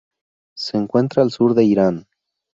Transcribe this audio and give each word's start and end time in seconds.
Se 0.57 0.77
encuentra 0.77 1.21
al 1.21 1.29
sur 1.29 1.53
de 1.53 1.63
Irán. 1.63 2.07